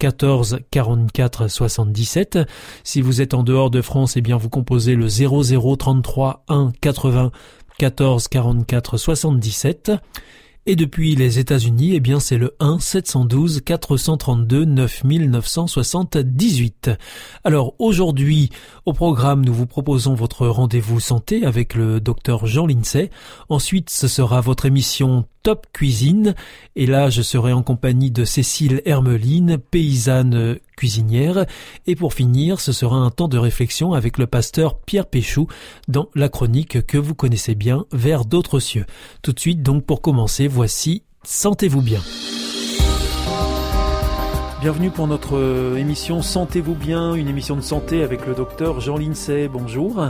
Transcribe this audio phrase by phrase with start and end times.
[0.00, 2.38] 14 44 77.
[2.84, 6.72] Si vous êtes en dehors de France, eh bien vous composez le 00 33 1
[6.80, 7.30] 80
[7.78, 9.92] 14 44 77.
[10.66, 16.92] Et depuis les États-Unis, eh bien c'est le 1 712 432 9978.
[17.44, 18.48] Alors aujourd'hui,
[18.86, 23.10] au programme, nous vous proposons votre rendez-vous santé avec le docteur Jean Lincey.
[23.50, 26.34] Ensuite, ce sera votre émission Top Cuisine.
[26.76, 31.46] Et là, je serai en compagnie de Cécile Hermeline, paysanne cuisinière.
[31.86, 35.46] Et pour finir, ce sera un temps de réflexion avec le pasteur Pierre Péchou
[35.88, 38.86] dans la chronique que vous connaissez bien, Vers d'autres cieux.
[39.22, 42.00] Tout de suite, donc, pour commencer, voici Sentez-vous bien.
[44.60, 48.98] Bienvenue pour notre euh, émission Sentez-vous bien, une émission de santé avec le docteur Jean
[48.98, 49.48] Lincey.
[49.48, 50.02] Bonjour.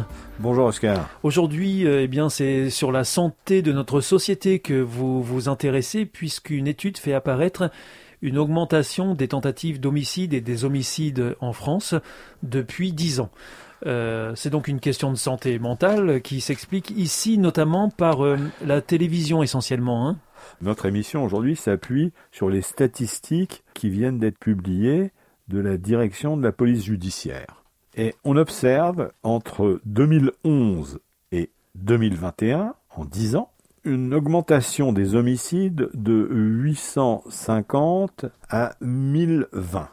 [0.43, 1.07] Bonjour Oscar.
[1.23, 6.07] Aujourd'hui, euh, eh bien, c'est sur la santé de notre société que vous vous intéressez
[6.07, 7.71] puisqu'une étude fait apparaître
[8.23, 11.95] une augmentation des tentatives d'homicide et des homicides en France
[12.43, 13.29] depuis dix ans.
[13.85, 18.21] Euh, c'est donc une question de santé mentale qui s'explique ici notamment par
[18.65, 20.09] la télévision essentiellement.
[20.09, 20.17] Hein
[20.63, 25.13] notre émission aujourd'hui s'appuie sur les statistiques qui viennent d'être publiées
[25.49, 27.60] de la direction de la police judiciaire.
[27.97, 31.01] Et on observe entre 2011
[31.33, 33.51] et 2021, en 10 ans,
[33.85, 39.89] une augmentation des homicides de 850 à 1020.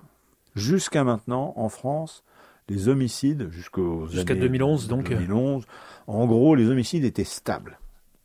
[0.55, 2.23] Jusqu'à maintenant, en France,
[2.69, 5.65] les homicides, jusqu'aux jusqu'à 2011 donc 2011,
[6.07, 7.79] en gros, les homicides étaient stables.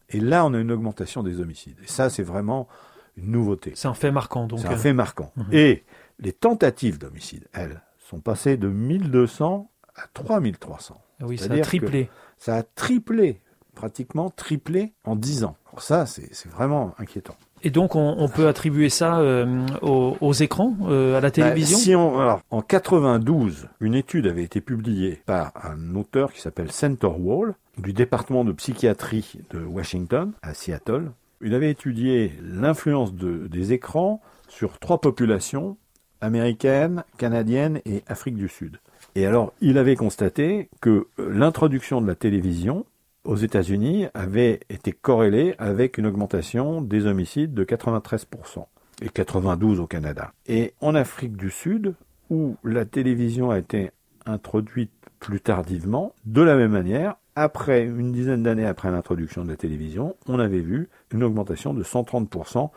[0.08, 1.78] Et là, on a une augmentation des homicides.
[1.82, 2.68] Et ça, c'est vraiment
[3.16, 3.72] une nouveauté.
[3.74, 4.46] C'est un fait marquant.
[4.46, 4.60] donc.
[4.60, 5.32] C'est un fait marquant.
[5.36, 5.46] Mhm.
[5.52, 5.84] Et
[6.18, 7.80] les tentatives d'homicide, elles,
[8.12, 11.00] sont passées de 1200 à 3300.
[11.20, 12.10] Ah oui, ça a triplé.
[12.36, 13.40] Ça a triplé,
[13.74, 15.56] pratiquement triplé en 10 ans.
[15.70, 17.36] Alors ça, c'est vraiment inquiétant.
[17.62, 21.78] Et donc, on, peut attribuer ça euh, aux, écrans, euh, à la bah, télévision?
[21.78, 26.72] si on, alors, En 92, une étude avait été publiée par un auteur qui s'appelle
[26.72, 31.12] Center Wall, du département de psychiatrie de Washington, à Seattle.
[31.40, 35.76] Il avait étudié l'influence de, des écrans sur trois populations,
[36.22, 38.78] américaines, canadiennes et Afrique du Sud.
[39.14, 42.86] Et alors, il avait constaté que euh, l'introduction de la télévision
[43.24, 48.64] aux États-Unis avait été corrélée avec une augmentation des homicides de 93%
[49.02, 50.32] et 92 au Canada.
[50.46, 51.94] Et en Afrique du Sud,
[52.30, 53.90] où la télévision a été
[54.24, 54.90] introduite
[55.20, 60.16] plus tardivement, de la même manière, après une dizaine d'années après l'introduction de la télévision,
[60.26, 62.70] on avait vu une augmentation de 130%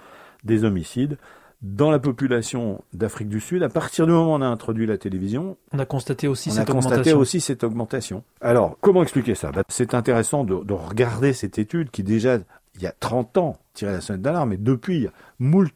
[0.44, 1.18] des homicides
[1.66, 3.64] dans la population d'Afrique du Sud.
[3.64, 6.70] À partir du moment où on a introduit la télévision, on a constaté aussi, cette,
[6.70, 8.24] a constaté aussi cette augmentation.
[8.40, 9.52] Alors, comment expliquer ça?
[9.52, 12.38] Ben, C'est intéressant de, regarder cette étude qui déjà,
[12.76, 15.74] il y a 30 ans, tirait la sonnette d'alarme, mais depuis, il y a moult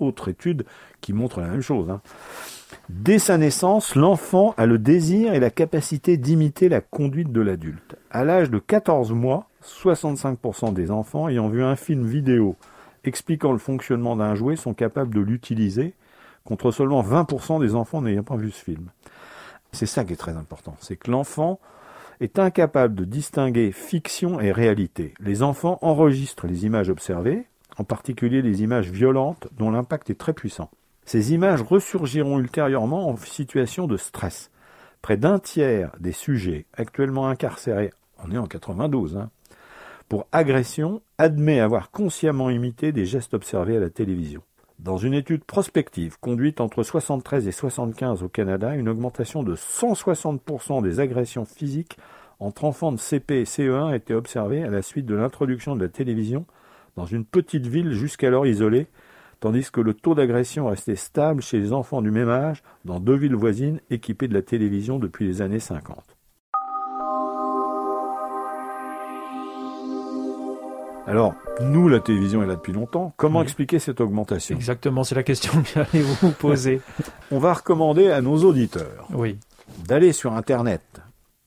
[0.00, 0.64] autres études
[1.00, 1.90] qui montrent la même chose.
[1.90, 2.00] Hein.
[2.88, 7.96] Dès sa naissance, l'enfant a le désir et la capacité d'imiter la conduite de l'adulte.
[8.10, 12.56] À l'âge de 14 mois, 65% des enfants ayant vu un film vidéo
[13.04, 15.94] expliquant le fonctionnement d'un jouet sont capables de l'utiliser,
[16.44, 18.90] contre seulement 20% des enfants n'ayant pas vu ce film.
[19.72, 21.60] C'est ça qui est très important, c'est que l'enfant
[22.20, 25.14] est incapable de distinguer fiction et réalité.
[25.20, 27.46] Les enfants enregistrent les images observées,
[27.78, 30.70] en particulier les images violentes dont l'impact est très puissant.
[31.06, 34.50] Ces images ressurgiront ultérieurement en situation de stress.
[35.02, 37.92] Près d'un tiers des sujets actuellement incarcérés,
[38.22, 39.30] on est en 92, hein,
[40.10, 44.42] pour agression, admet avoir consciemment imité des gestes observés à la télévision.
[44.80, 50.82] Dans une étude prospective conduite entre 73 et 75 au Canada, une augmentation de 160%
[50.82, 51.96] des agressions physiques
[52.40, 55.82] entre enfants de CP et CE1 a été observée à la suite de l'introduction de
[55.84, 56.44] la télévision
[56.96, 58.88] dans une petite ville jusqu'alors isolée
[59.38, 63.16] tandis que le taux d'agression restait stable chez les enfants du même âge dans deux
[63.16, 66.16] villes voisines équipées de la télévision depuis les années 50.
[71.10, 73.12] Alors, Nous, la télévision est là depuis longtemps.
[73.16, 73.44] Comment Oui.
[73.44, 74.54] expliquer cette augmentation?
[74.56, 76.80] Exactement, c'est la question que j'allais vous poser.
[77.32, 79.36] On va recommander à nos auditeurs Oui,
[79.86, 80.82] d'aller sur Internet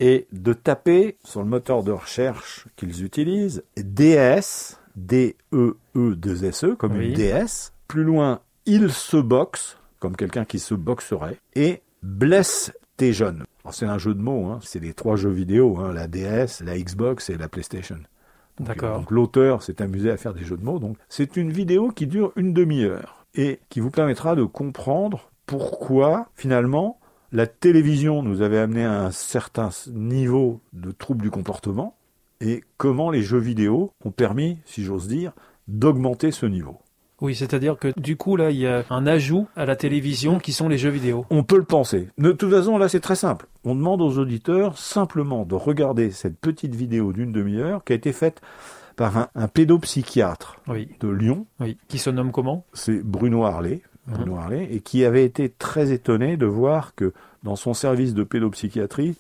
[0.02, 7.08] et de taper sur le moteur de recherche qu'ils utilisent DS, D-E-E-2-S-E, E, comme Oui.
[7.08, 7.72] une DS.
[7.88, 11.38] Plus loin, il se boxe, comme quelqu'un qui se boxerait.
[11.56, 13.46] Et blesse tes jeunes.
[13.72, 14.60] C'est un jeu de mots, hein.
[14.62, 17.98] c'est les trois jeux vidéo, hein, la DS, la Xbox et la PlayStation.
[18.58, 19.00] Donc, D'accord.
[19.00, 20.80] Donc l'auteur s'est amusé à faire des jeux de mots.
[20.80, 26.30] Donc c'est une vidéo qui dure une demi-heure et qui vous permettra de comprendre pourquoi
[26.36, 27.00] finalement
[27.32, 31.96] la télévision nous avait amené à un certain niveau de troubles du comportement
[32.42, 35.32] et comment les jeux vidéo ont permis, si j'ose dire,
[35.68, 36.78] d'augmenter ce niveau.
[37.24, 40.54] Oui, c'est-à-dire que du coup là, il y a un ajout à la télévision qui
[40.54, 41.26] sont les jeux vidéo.
[41.32, 42.10] On peut le penser.
[42.20, 43.48] De toute façon, là, c'est très simple.
[43.64, 48.12] On demande aux auditeurs simplement de regarder cette petite vidéo d'une demi-heure qui a été
[48.14, 48.42] faite
[48.96, 51.78] par un, un pédopsychiatre Oui, de Lyon oui.
[51.88, 52.66] Qui se nomme comment?
[52.74, 54.16] C'est Bruno Harley, Mhm.
[54.18, 58.24] Bruno Harley, et qui avait été très étonné de voir que dans son service de
[58.24, 59.16] pédopsychiatrie,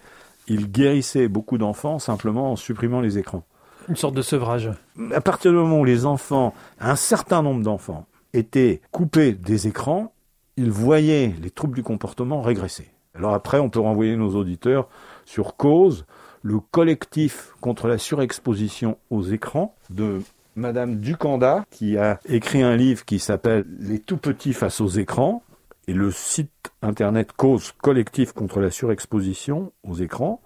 [0.49, 3.45] il guérissait beaucoup d'enfants simplement en supprimant les écrans.
[3.89, 4.71] Une sorte de sevrage.
[5.13, 10.13] À partir du moment où les enfants, un certain nombre d'enfants, étaient coupés des écrans,
[10.57, 12.89] ils voyaient les troubles du comportement régresser.
[13.15, 14.87] Alors après, on peut renvoyer nos auditeurs
[15.25, 16.05] sur cause,
[16.41, 20.21] le collectif contre la surexposition aux écrans de
[20.55, 25.43] Madame Ducanda, qui a écrit un livre qui s'appelle Les tout petits face aux écrans,
[25.87, 30.41] et le site internet cause collectif contre la surexposition aux écrans,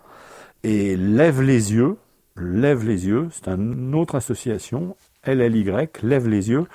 [0.63, 1.97] et Lève les yeux,
[2.39, 4.95] Lève les yeux, c'est une autre association,
[5.25, 5.65] LLY,
[6.03, 6.65] Lève les yeux,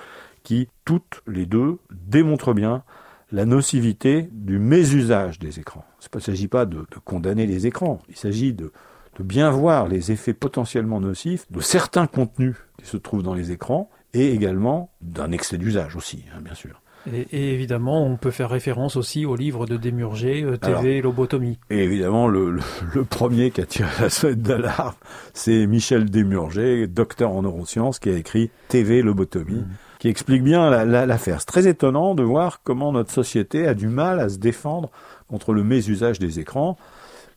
[0.43, 2.83] qui toutes les deux démontrent bien
[3.31, 5.85] la nocivité du mésusage des écrans.
[6.01, 8.73] Il ne s'agit pas de, condamner les écrans, il s'agit de,
[9.17, 13.51] de bien voir les effets potentiellement nocifs de certains contenus qui se trouvent dans les
[13.51, 16.82] écrans et également d'un excès d'usage aussi, hein, bien sûr.
[17.13, 21.03] Et, et évidemment, on peut faire référence aussi au livre de Démurger, euh, TV Alors.
[21.13, 21.59] Lobotomie.
[21.71, 22.61] Et évidemment, le, le,
[22.95, 24.95] le premier qui a tiré la sonnette d'alarme,
[25.35, 29.65] c'est Michel Desmurger, docteur en neurosciences, qui a écrit TV Lobotomie,
[29.99, 31.41] qui explique bien la- la- l'affaire.
[31.41, 34.91] C'est très étonnant de voir comment notre société a du mal à se défendre
[35.29, 36.77] contre le mésusage des écrans,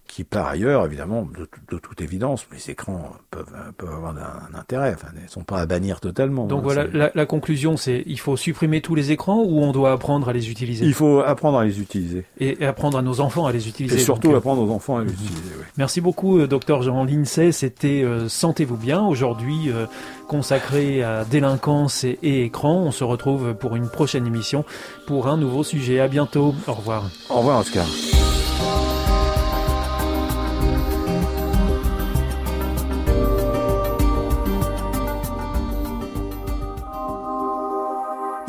[0.08, 4.60] qui par ailleurs, évidemment, de, de toute évidence, les écrans peuvent, peuvent avoir un, un
[4.60, 6.46] intérêt, enfin, ils ne sont pas à bannir totalement.
[6.46, 9.72] Donc hein, voilà, la, la conclusion, c'est il faut supprimer tous les écrans ou on
[9.72, 10.86] doit apprendre à les utiliser?
[10.86, 12.24] Il faut apprendre à les utiliser.
[12.40, 13.96] et, et apprendre à nos enfants à les utiliser.
[13.96, 15.34] Et surtout Donc, euh, apprendre aux enfants à les utiliser.
[15.58, 15.64] oui.
[15.78, 17.52] Merci beaucoup, euh, docteur Jean Lincey.
[17.52, 19.86] C'était euh, Sentez-vous bien aujourd'hui euh,
[20.28, 22.76] consacré à délinquance et, et écran.
[22.78, 24.66] On se retrouve pour une prochaine émission
[25.08, 26.00] pour un nouveau sujet.
[26.00, 26.54] À bientôt.
[26.68, 27.10] Au revoir.
[27.30, 27.86] Au revoir, Oscar.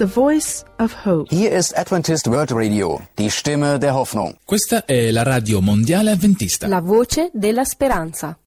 [0.00, 1.26] The Voice of Hope.
[1.28, 4.34] Hier ist Adventist World Radio, die Stimme der Hoffnung.
[4.46, 6.66] Questa è la radio mondiale avventista.
[6.68, 8.38] La voce della speranza.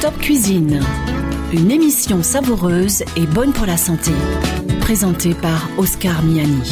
[0.00, 0.80] Top Cuisine.
[1.52, 4.12] Une émission savoureuse et bonne pour la santé.
[4.80, 6.62] Présentée par Oscar Miani.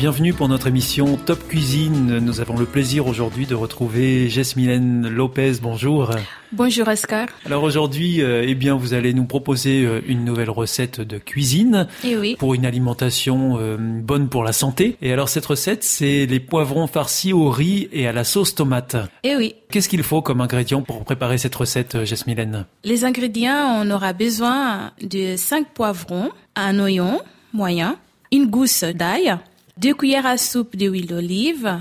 [0.00, 2.20] Bienvenue pour notre émission Top Cuisine.
[2.20, 5.52] Nous avons le plaisir aujourd'hui de retrouver Jasmine Lopez.
[5.60, 6.08] Bonjour.
[6.52, 7.26] Bonjour Oscar.
[7.44, 11.86] Alors aujourd'hui, euh, eh bien, vous allez nous proposer euh, une nouvelle recette de cuisine
[12.02, 12.34] Eh oui.
[12.38, 14.96] pour une alimentation euh, bonne pour la santé.
[15.02, 18.96] Et alors cette recette, c'est les poivrons farcis au riz et à la sauce tomate.
[19.22, 22.64] Eh oui, Qu'est-ce qu'il faut comme ingrédient pour préparer cette recette, Jasmine?
[22.84, 27.20] Les ingrédients, on aura besoin de 5 poivrons, un oignon
[27.52, 27.96] moyen,
[28.32, 29.36] une gousse d'ail,
[29.80, 31.80] 2 cuillères à soupe d'huile d'olive,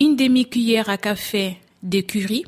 [0.00, 2.44] une demi-cuillère à café de curry,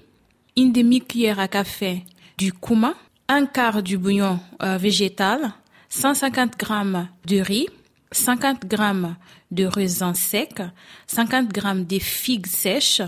[0.58, 2.04] une demi-cuillère à café
[2.36, 2.94] du cumin,
[3.26, 5.54] un quart du bouillon euh, végétal,
[5.88, 7.68] 150 grammes de riz,
[8.12, 9.16] 50 grammes
[9.50, 10.60] de raisins secs,
[11.06, 13.00] 50 grammes de figues sèches,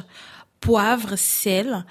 [0.61, 1.84] poivre, sel,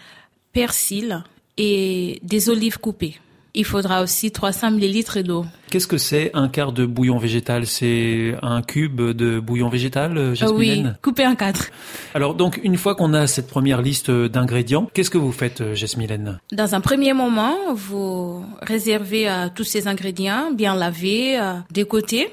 [0.52, 1.24] persil
[1.58, 3.20] et des olives coupées.
[3.54, 5.46] Il faudra aussi 300 ml d'eau.
[5.70, 7.66] Qu'est-ce que c'est un quart de bouillon végétal?
[7.66, 11.70] C'est un cube de bouillon végétal, euh, Euh, Jasmine oui, coupé en quatre.
[12.14, 15.76] Alors donc une fois qu'on a cette première liste d'ingrédients, qu'est-ce que vous faites, euh,
[15.76, 21.84] Jasmine Dans un premier moment, vous réservez euh, tous ces ingrédients bien lavés euh, de
[21.84, 22.30] côté.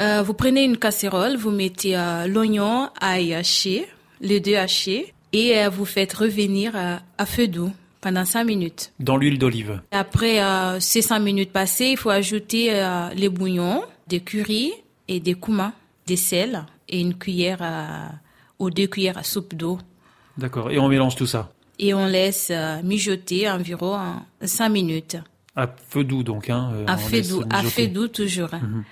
[0.00, 3.86] Euh, vous prenez une casserole, vous mettez euh, l'oignon, ail haché,
[4.20, 7.72] les deux hachés, et euh, vous faites revenir euh, à feu doux
[8.06, 8.92] pendant 5 minutes.
[9.00, 9.80] Dans l'huile d'olive.
[9.90, 14.70] Après euh, ces 5 minutes passées, il faut ajouter euh, les bouillons, des curry
[15.08, 15.72] et des koumas,
[16.06, 18.12] des sels et une cuillère à-
[18.60, 19.78] ou deux cuillères à soupe d'eau.
[20.38, 20.70] D'accord.
[20.70, 23.98] Et on mélange tout ça Et on laisse euh, mijoter environ
[24.40, 25.16] 5 minutes.
[25.56, 26.48] à feu doux donc.
[26.48, 28.54] Hein, euh, À feu doux, à feu doux toujours.
[28.54, 28.84] hein.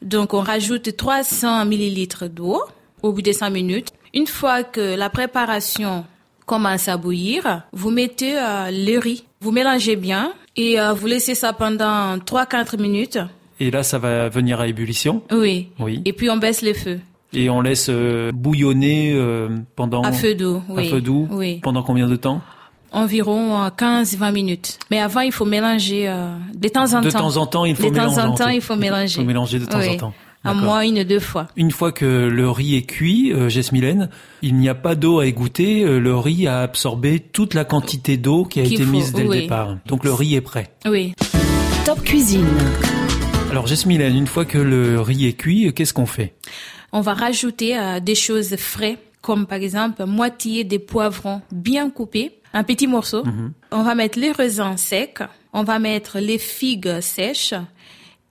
[0.00, 2.62] Donc on rajoute 300 millilitres d'eau
[3.02, 3.88] au bout de 5 minutes.
[4.14, 6.04] Une fois que la préparation
[6.50, 9.24] commence à bouillir, vous mettez euh, le riz.
[9.40, 13.18] Vous mélangez bien et euh, vous laissez ça pendant 3-4 minutes.
[13.60, 15.22] Et là, ça va venir à ébullition?
[15.30, 15.68] Oui.
[15.78, 16.02] Oui.
[16.04, 16.98] Et puis on baisse le feu.
[17.32, 19.16] Et on laisse euh, bouillonner
[19.76, 21.28] pendant À feu doux, à feu doux.
[21.30, 21.60] Oui.
[21.62, 22.40] Pendant combien de temps?
[22.92, 24.78] Environ 15-20 minutes.
[24.90, 27.20] Mais avant, il faut mélanger euh, de temps en De temps.
[27.20, 28.42] temps en temps, il faut De temps en mélanger.
[28.42, 29.14] temps, il faut mélanger.
[29.14, 29.90] Il faut mélanger de temps Oui.
[29.90, 30.12] en temps.
[30.42, 31.48] À moins une ou deux fois.
[31.56, 33.50] Une fois que le riz est cuit, euh,
[34.42, 35.82] il n'y a pas d'eau à égoutter.
[35.84, 39.12] euh, Le riz a absorbé toute la quantité d'eau qui a Qu'il été faut, mise
[39.12, 39.76] dès le départ.
[39.86, 40.70] Donc le riz est prêt.
[40.86, 41.12] Oui.
[41.84, 42.46] Top Cuisine.
[43.50, 46.34] Alors Jasmine, une fois que le riz est cuit, qu'est-ce qu'on fait?
[46.92, 52.32] On va rajouter euh, des choses frais, comme par exemple moitié des poivrons bien coupés,
[52.54, 53.24] un petit morceau.
[53.24, 53.52] Mhm.
[53.72, 57.54] On va mettre les raisins secs, on va mettre les figues sèches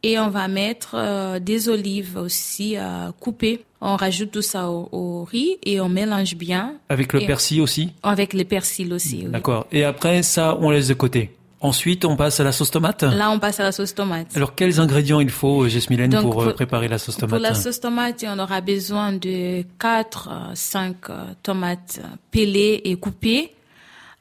[0.04, 3.64] et on va mettre euh, des olives aussi euh, coupées.
[3.82, 7.62] On rajoute tout ça au, au riz et on mélange bien Avec le Et- persil
[7.62, 9.22] aussi avec les persils aussi.
[9.26, 9.32] oui.
[9.32, 9.68] D'accord.
[9.72, 11.32] Et après, ça, on laisse de côté.
[11.62, 13.04] Ensuite, on passe à la sauce tomate.
[13.04, 14.28] Là, on passe à la sauce tomate.
[14.36, 17.40] Alors, quels ingrédients il faut, euh, Jasmine, pour, euh, pour- préparer la sauce tomate Pour
[17.40, 20.96] la sauce tomate, on aura besoin de 4, 5
[21.44, 22.00] tomates
[22.32, 23.54] pelées et coupées,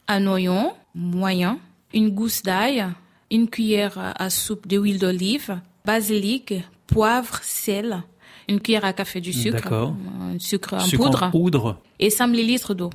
[0.09, 1.59] un oignon moyen,
[1.93, 2.85] une gousse d'ail,
[3.31, 5.59] une cuillère à soupe d'huile d'olive,
[5.93, 6.53] basilic,
[6.87, 8.03] poivre, sel,
[8.47, 11.77] une cuillère à café du sucre, un sucre en Sucre poudre en poudre.
[11.99, 12.89] et 100 millilitres d'eau.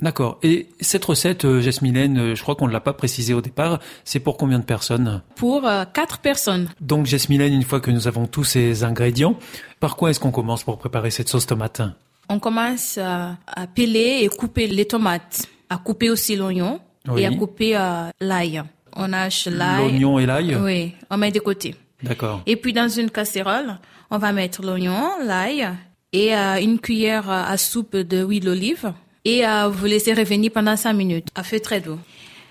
[0.00, 0.38] D'accord.
[0.42, 3.78] Et cette recette, euh, Jasmine, euh, je crois qu'on ne l'a pas précisé au départ,
[4.04, 5.22] c'est pour combien de personnes?
[5.36, 5.62] Pour
[5.94, 6.68] 4 personnes.
[6.82, 9.36] Donc, Jasmine, une fois que nous avons tous ces ingrédients,
[9.80, 11.80] par quoi est-ce qu'on commence pour préparer cette sauce tomate?
[12.28, 17.22] On commence à, à peler et couper les tomates, à couper aussi l'oignon Oui.
[17.22, 18.62] et à couper euh, l'ail.
[18.94, 19.82] On hache l'ail.
[19.82, 21.74] L'oignon et l'ail Oui, on met de côté.
[22.02, 22.42] D'accord.
[22.46, 23.78] Et puis dans une casserole,
[24.10, 25.68] on va mettre l'oignon, l'ail
[26.12, 28.92] et euh, une cuillère à soupe d'huile d'olive
[29.24, 31.98] et euh, vous laissez revenir pendant 5 minutes à feu très doux.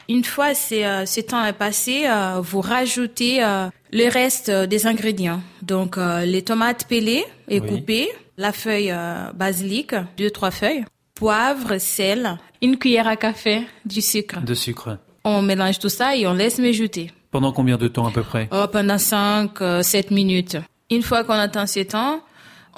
[0.09, 4.67] Une fois c'est, euh, ce temps est passé, euh, vous rajoutez euh, le reste euh,
[4.67, 5.41] des ingrédients.
[5.61, 7.67] Donc euh, les tomates pelées et Oui.
[7.67, 10.85] coupées, la feuille euh, basilic, deux trois feuilles,
[11.15, 14.41] poivre, sel, une cuillère à café, du sucre.
[14.41, 14.97] De sucre.
[15.23, 17.09] On mélange tout ça et on laisse mijoter.
[17.35, 18.47] Pendant combien de temps à peu près?
[18.53, 19.49] Oh, pendant 5,
[19.81, 20.55] 7 minutes.
[20.89, 22.21] Une fois qu'on attend ce temps,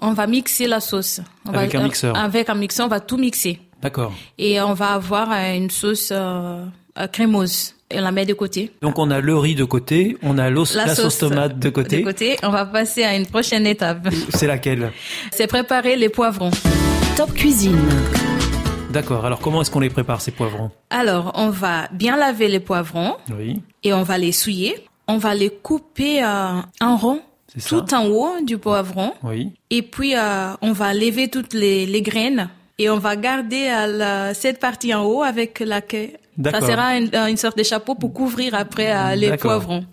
[0.01, 1.21] on va mixer la sauce.
[1.47, 2.17] On Avec va, un mixeur.
[2.17, 3.59] Avec un mixeur, on va tout mixer.
[3.83, 4.11] D'accord.
[4.39, 6.65] Et on va avoir euh, une sauce euh,
[6.97, 7.75] euh, crémeuse.
[7.91, 8.71] Et on la met de côté.
[8.81, 11.99] Donc, on a le riz de côté, on a l'os- la, sauce tomate de côté.
[11.99, 14.09] De côté, on va passer à une prochaine étape.
[14.29, 14.91] C'est laquelle?
[15.31, 16.49] C'est préparer les poivrons.
[17.15, 17.77] Top Cuisine.
[19.01, 19.25] D'accord.
[19.25, 20.71] Alors, comment est-ce qu'on les prépare, ces poivrons?
[20.89, 23.61] Alors, on va bien laver les poivrons Oui.
[23.83, 24.75] et on va les souiller.
[25.07, 27.69] On va les couper euh, en rond, C'est ça.
[27.81, 29.13] tout en haut du poivron.
[29.23, 29.51] Oui.
[29.69, 32.49] Et puis, euh, on va lever toutes les, les graines
[32.79, 36.09] et on va garder euh, la- cette partie en haut avec la queue.
[36.43, 39.85] Ça sera une, une sorte de chapeau pour couvrir après euh, les poivrons.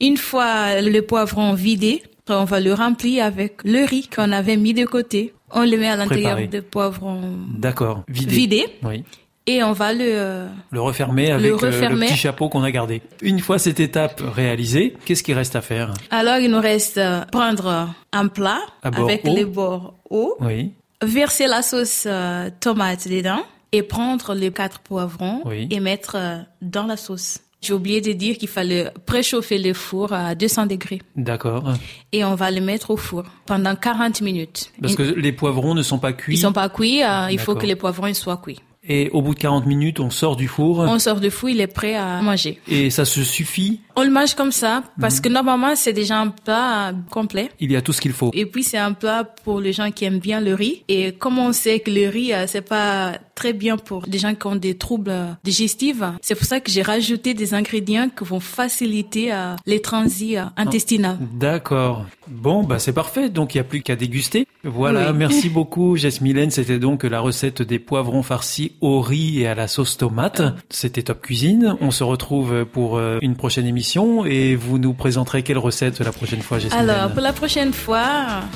[0.00, 4.74] Une fois le poivron vidé, on va le remplir avec le riz qu'on avait mis
[4.74, 5.32] de côté.
[5.52, 6.46] On le met à l'intérieur Préparé.
[6.48, 7.20] du poivron
[7.56, 8.02] D'accord.
[8.08, 8.34] Vidé.
[8.34, 9.04] vidé Oui.
[9.46, 10.00] et on va le...
[10.04, 12.06] euh, Le refermer avec euh, le refermer.
[12.06, 13.00] petit chapeau qu'on a gardé.
[13.22, 15.94] Une fois cette étape réalisée, qu'est-ce qui reste à faire?
[16.10, 19.34] Alors, il nous reste euh, prendre un plat avec haut.
[19.34, 20.72] les bords hauts, Oui.
[21.02, 23.42] verser la sauce euh, tomate dedans
[23.72, 25.68] et prendre les quatre poivrons Oui.
[25.70, 27.38] et mettre euh, dans la sauce.
[27.66, 31.74] J'ai oublié de dire qu'il fallait préchauffer le four à 200 degrés D'accord.
[32.12, 34.70] et on va le mettre au four pendant 40 minutes.
[34.80, 36.34] Parce que les poivrons ne sont pas cuits.
[36.34, 38.60] ils sont pas cuits, euh, il faut que les poivrons soient cuits.
[38.88, 40.78] Et au bout de 40 minutes, on sort du four.
[40.78, 42.60] On sort du four, il est prêt à manger.
[42.68, 43.80] Et ça se suffit.
[43.98, 45.00] On le mange comme ça Mhm.
[45.00, 47.50] parce que normalement c'est déjà un plat complet.
[47.60, 48.30] Il y a tout ce qu'il faut.
[48.34, 50.82] Et puis c'est un plat pour les gens qui aiment bien le riz.
[50.88, 54.34] Et comme on sait que le riz, euh, c'est pas très bien pour des gens
[54.34, 55.12] qui ont des troubles
[55.44, 56.02] digestifs.
[56.22, 60.44] C'est pour ça que j'ai rajouté des ingrédients qui vont faciliter euh, les transits euh,
[60.56, 61.16] intestinaux.
[61.34, 62.04] D'accord.
[62.28, 63.28] Bon, bah c'est parfait.
[63.30, 64.46] Donc il n'y a plus qu'à déguster.
[64.64, 65.12] Voilà.
[65.14, 66.50] Merci beaucoup, Jasmine.
[66.50, 70.42] C'était donc la recette des poivrons farcis au riz et à la sauce tomate.
[70.70, 71.76] C'était Top Cuisine.
[71.80, 73.85] On se retrouve pour une prochaine émission
[74.26, 78.04] et vous nous présenterez quelle recette la prochaine fois, Alors pour la prochaine fois,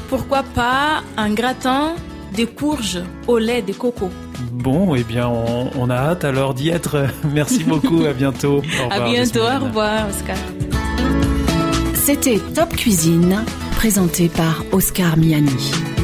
[0.08, 1.94] pourquoi pas un gratin
[2.37, 4.10] de courges au lait de coco?
[4.52, 7.06] Bon, eh bien, on, on a hâte alors d'y être.
[7.32, 8.04] Merci beaucoup.
[8.04, 8.58] À bientôt.
[8.80, 9.40] Au revoir, à bientôt.
[9.40, 9.62] Jasmine.
[9.62, 10.37] Au revoir, Oscar.
[11.94, 13.44] C'était Top Cuisine,
[13.76, 16.00] présenté par Oscar Miani.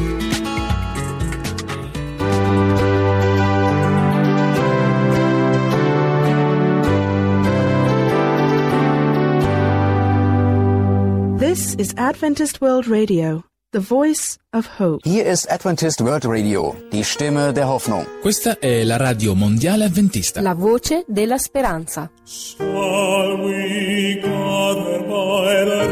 [11.79, 15.01] Is Adventist World Radio, the voice of hope.
[15.03, 18.03] Hier ist Adventist World Radio, die Stimme der Hoffnung.
[18.21, 20.41] Questa è la radio mondiale avventista.
[20.41, 22.09] La voce della speranza.
[22.25, 25.87] Shall we gather by the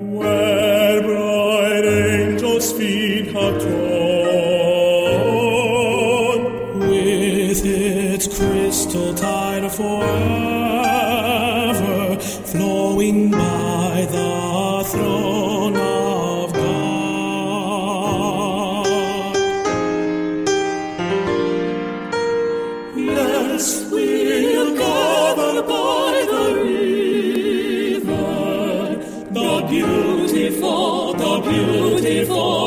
[0.00, 3.70] where bright angels' feet have trod,
[6.88, 9.29] with its crystal tide
[29.70, 32.59] beautiful, the beautiful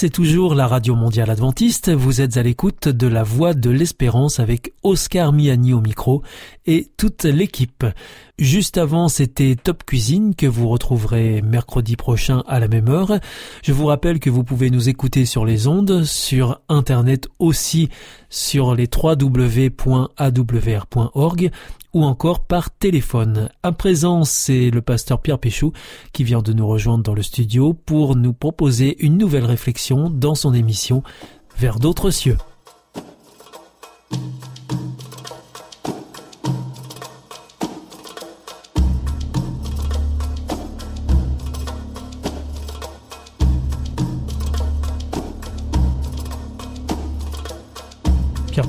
[0.00, 1.90] c'est toujours la Radio Mondiale Adventiste.
[1.90, 6.22] Vous êtes à l'écoute de la Voix de l'Espérance avec Oscar Miani au micro
[6.66, 7.86] et toute l'équipe.
[8.38, 13.20] Juste avant, c'était Top Cuisine que vous retrouverez mercredi prochain à la même heure.
[13.62, 17.88] Je vous rappelle que vous pouvez nous écouter sur les ondes, sur Internet aussi,
[18.30, 19.80] sur les www.awr.org
[21.92, 23.48] ou encore par téléphone.
[23.62, 25.72] À présent, c'est le pasteur Pierre Péchou
[26.12, 30.34] qui vient de nous rejoindre dans le studio pour nous proposer une nouvelle réflexion dans
[30.34, 31.04] son émission
[31.58, 32.38] Vers d'autres cieux.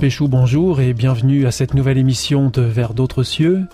[0.02, 3.68] Péchou, bonjour et bienvenue à cette nouvelle émission de Vers d'autres cieux.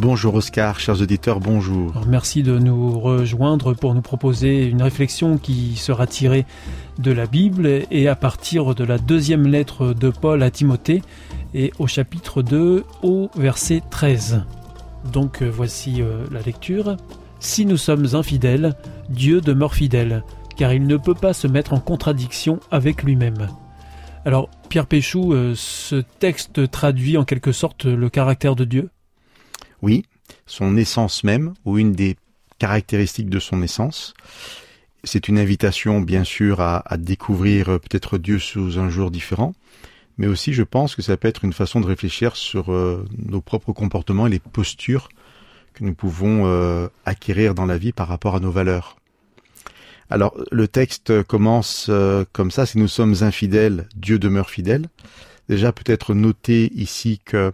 [0.00, 1.92] Bonjour Oscar, chers auditeurs, bonjour.
[1.92, 6.44] Alors, merci de nous rejoindre pour nous proposer une réflexion qui sera tirée
[6.98, 11.02] de la Bible et à partir de la deuxième lettre de Paul à Timothée
[11.54, 14.42] et au chapitre 2 au verset 13.
[15.12, 16.96] Donc euh, voici euh, la lecture.
[17.38, 18.74] Si nous sommes infidèles,
[19.08, 20.24] Dieu demeure fidèle,
[20.56, 23.46] car il ne peut pas se mettre en contradiction avec lui-même.
[24.24, 28.90] Alors, Pierre Péchou, euh, ce texte traduit en quelque sorte le caractère de Dieu?
[29.82, 30.04] Oui,
[30.46, 32.16] son essence même, ou une des
[32.60, 34.14] caractéristiques de son essence.
[35.02, 39.54] C'est une invitation, bien sûr, à, découvrir euh, peut-être Dieu sous un jour différent,
[40.18, 43.40] mais aussi, je pense que ça peut être une façon de réfléchir sur euh, nos
[43.40, 45.08] propres comportements et les postures
[45.74, 48.99] que nous pouvons acquérir dans la vie par rapport à nos valeurs.
[50.10, 54.88] Alors le texte commence euh, comme ça, si nous sommes infidèles, Dieu demeure fidèle.
[55.48, 57.52] Déjà peut-être noter ici que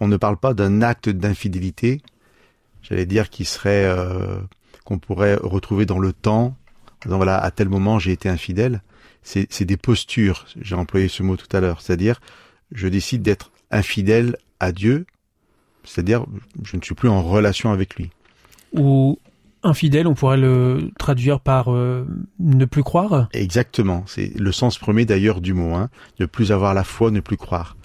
[0.00, 2.00] on ne parle pas d'un acte d'infidélité,
[2.82, 4.38] j'allais dire qui serait euh,
[4.84, 6.56] qu'on pourrait retrouver dans le temps,
[7.06, 8.82] voilà à tel moment j'ai été infidèle.
[9.22, 12.20] C'est des postures, j'ai employé ce mot tout à l'heure, c'est-à-dire
[12.72, 15.06] je décide d'être infidèle à Dieu,
[15.84, 16.26] c'est-à-dire
[16.62, 18.10] je ne suis plus en relation avec lui.
[18.74, 19.18] Ou
[19.64, 22.06] infidèle, on pourrait le traduire par euh,
[22.38, 23.28] ne plus croire.
[23.32, 27.20] Exactement, c'est le sens premier d'ailleurs du mot, hein, ne plus avoir la foi, ne
[27.20, 27.76] plus croire.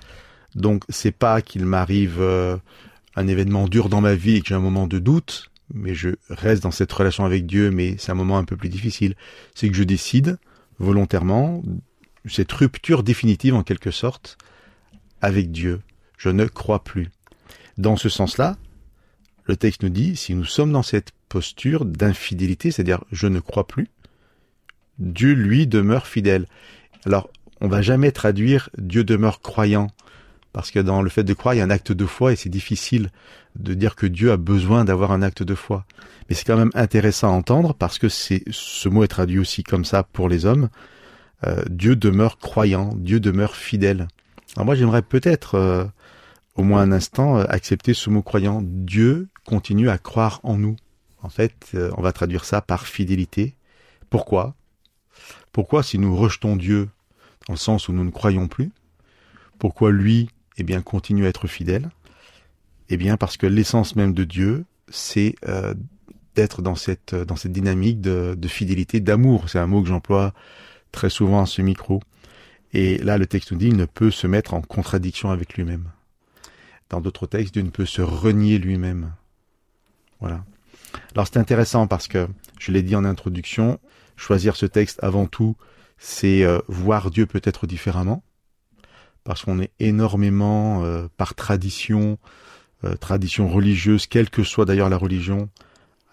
[0.55, 2.57] Donc c'est pas qu'il m'arrive euh,
[3.15, 6.09] un événement dur dans ma vie et que j'ai un moment de doute, mais je
[6.29, 9.15] reste dans cette relation avec Dieu, mais c'est un moment un peu plus difficile.
[9.55, 10.37] C'est que je décide
[10.79, 11.61] volontairement
[12.25, 14.37] cette rupture définitive en quelque sorte
[15.21, 15.81] avec Dieu.
[16.17, 17.09] Je ne crois plus.
[17.77, 18.57] Dans ce sens-là,
[19.49, 23.65] le texte nous dit, si nous sommes dans cette posture d'infidélité, c'est-à-dire je ne crois
[23.65, 23.87] plus,
[24.99, 26.45] Dieu lui demeure fidèle.
[27.05, 29.87] Alors, on va jamais traduire Dieu demeure croyant,
[30.53, 32.35] parce que dans le fait de croire, il y a un acte de foi et
[32.35, 33.09] c'est difficile
[33.55, 35.85] de dire que Dieu a besoin d'avoir un acte de foi.
[36.29, 39.63] Mais c'est quand même intéressant à entendre parce que c'est ce mot est traduit aussi
[39.63, 40.69] comme ça pour les hommes.
[41.47, 44.07] Euh, Dieu demeure croyant, Dieu demeure fidèle.
[44.55, 45.85] Alors moi j'aimerais peut-être euh,
[46.59, 48.61] au moins un instant euh, accepter ce mot croyant.
[48.61, 50.75] Dieu continue à croire en nous.
[51.21, 53.55] En fait, euh, on va traduire ça par fidélité.
[54.09, 54.55] Pourquoi?
[55.53, 56.89] Pourquoi si nous rejetons Dieu
[57.47, 58.71] dans le sens où nous ne croyons plus,
[59.57, 61.89] pourquoi lui, eh bien, continue à être fidèle?
[62.89, 65.73] Eh bien, parce que l'essence même de Dieu, c'est euh,
[66.35, 69.49] d'être dans cette dynamique de, de fidélité, d'amour.
[69.49, 70.33] C'est un mot que j'emploie
[70.91, 72.01] très souvent à ce micro.
[72.73, 75.89] Et là, le texte nous dit, il ne peut se mettre en contradiction avec lui-même.
[76.89, 79.13] Dans d'autres textes, Dieu ne peut se renier lui-même.
[80.19, 80.43] Voilà.
[81.13, 82.27] Alors c'est intéressant parce que,
[82.59, 83.79] je l'ai dit en introduction,
[84.15, 85.55] choisir ce texte avant tout,
[85.97, 88.23] c'est euh, voir Dieu peut-être différemment,
[89.23, 92.17] parce qu'on est énormément, euh, par tradition,
[92.83, 95.49] euh, tradition religieuse, quelle que soit d'ailleurs la religion,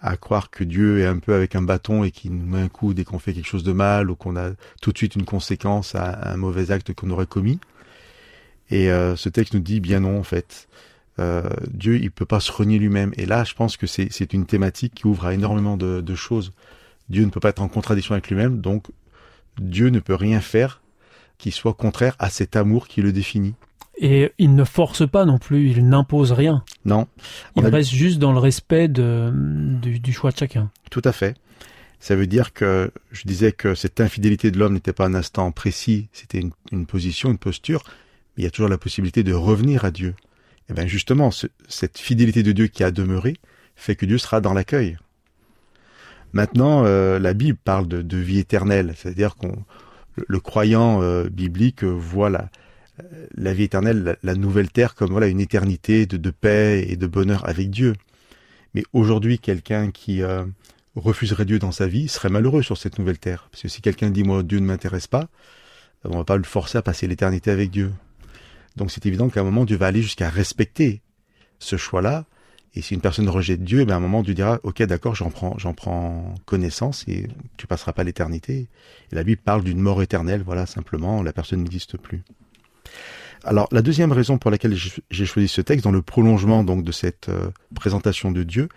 [0.01, 2.69] à croire que Dieu est un peu avec un bâton et qu'il nous met un
[2.69, 5.25] coup dès qu'on fait quelque chose de mal ou qu'on a tout de suite une
[5.25, 7.59] conséquence à un mauvais acte qu'on aurait commis.
[8.69, 10.67] Et ce texte nous dit bien non en fait.
[11.19, 13.11] Euh, Dieu, il peut pas se renier lui-même.
[13.17, 16.53] Et là, je pense que c'est une thématique qui ouvre à énormément de, de, choses.
[17.09, 18.87] Dieu ne peut pas être en contradiction avec lui-même, donc
[19.59, 20.81] Dieu ne peut rien faire
[21.37, 23.55] qui soit contraire à cet amour qui le définit.
[23.99, 26.63] Et il ne force pas non plus, il n'impose rien.
[26.85, 27.07] Non.
[27.55, 29.31] il reste juste dans le respect de,
[29.81, 30.69] du, du, choix de chacun.
[30.91, 31.35] Tout à fait.
[31.99, 35.51] Ça veut dire que je disais que cette infidélité de l'homme n'était pas un instant
[35.51, 37.83] précis, c'était une, une position, une posture,
[38.37, 40.09] il y a toujours la possibilité de revenir à Dieu.
[40.69, 43.35] Et eh bien justement, ce, cette fidélité de Dieu qui a demeuré
[43.75, 44.97] fait que Dieu sera dans l'accueil.
[46.33, 49.63] Maintenant, euh, la Bible parle de, vie éternelle, c'est-à-dire qu'on
[50.15, 56.05] le, croyant euh, biblique voit la, vie éternelle, la, nouvelle terre comme voilà une éternité
[56.05, 57.93] de, paix et de bonheur avec Dieu.
[58.73, 60.43] Mais aujourd'hui, quelqu'un qui euh,
[60.95, 64.09] refuserait Dieu dans sa vie serait malheureux sur cette nouvelle terre, parce que si quelqu'un
[64.09, 65.29] dit moi Dieu ne m'intéresse pas,
[66.03, 67.91] on va pas le forcer à passer l'éternité avec Dieu.
[68.77, 71.01] Donc c'est évident qu'à un moment, Dieu va aller jusqu'à respecter
[71.59, 72.25] ce choix-là.
[72.75, 75.31] Et si une personne rejette Dieu, ben à un moment, Dieu dira, OK, d'accord, j'en
[75.31, 78.67] prends, j'en prends connaissance et tu passeras pas l'éternité.
[79.11, 82.23] Et la Bible parle d'une mort éternelle, voilà, simplement, la personne n'existe plus.
[83.43, 86.91] Alors, la deuxième raison pour laquelle j'ai choisi ce texte, dans le prolongement donc de
[86.91, 88.69] cette euh, présentation de Dieu,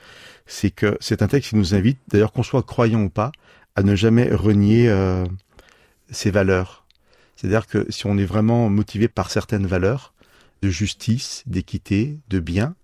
[0.47, 3.33] c'est que c'est un texte qui nous invite, d'ailleurs qu'on soit croyant ou pas,
[3.77, 5.25] à ne jamais renier euh,
[6.11, 6.80] ses valeurs,
[7.41, 10.13] c'est-à-dire que si on est vraiment motivé par certaines valeurs
[10.61, 12.75] de justice, d'équité, de bien,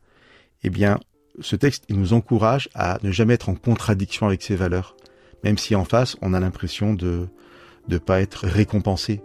[0.64, 0.98] eh bien,
[1.40, 4.96] ce texte, il nous encourage à ne jamais être en contradiction avec ces valeurs,
[5.44, 7.28] même si en face, on a l'impression de
[7.88, 9.20] ne pas être récompensé.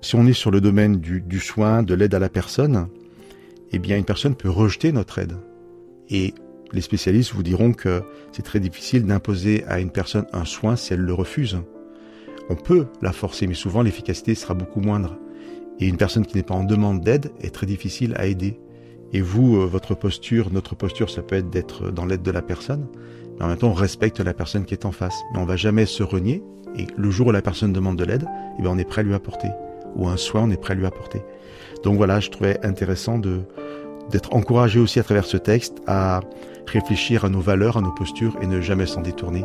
[0.00, 2.86] Si on est sur le domaine du, soin, de l'aide à la personne,
[3.72, 5.38] eh bien, une personne peut rejeter notre aide.
[6.08, 6.34] Et
[6.72, 10.92] les spécialistes vous diront que c'est très difficile d'imposer à une personne un soin si
[10.92, 11.58] elle le refuse.
[12.50, 15.16] On peut la forcer, mais souvent l'efficacité sera beaucoup moindre.
[15.78, 18.58] Et une personne qui n'est pas en demande d'aide est très difficile à aider.
[19.12, 22.42] Et vous, euh, votre posture, notre posture, ça peut être d'être dans l'aide de la
[22.42, 22.88] personne,
[23.38, 25.14] mais en même temps, on respecte la personne qui est en face.
[25.32, 26.42] Mais on va jamais se renier,
[26.76, 28.26] et le jour où la personne demande de l'aide,
[28.58, 29.48] eh bien, on est prêt à lui apporter.
[29.94, 31.22] Ou un soin, on est prêt à lui apporter.
[31.84, 33.42] Donc voilà, je trouvais intéressant de,
[34.10, 36.20] d'être encouragé aussi à travers ce texte à
[36.66, 39.44] réfléchir à nos valeurs, à nos postures et ne jamais s'en détourner.